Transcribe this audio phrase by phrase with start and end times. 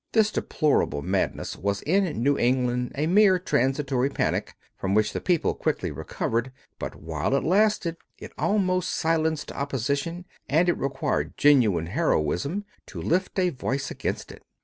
[0.13, 5.53] This deplorable madness was in New England a mere transitory panic, from which the people
[5.53, 12.65] quickly recovered; but while it lasted it almost silenced opposition, and it required genuine heroism
[12.87, 14.41] to lift a voice against it.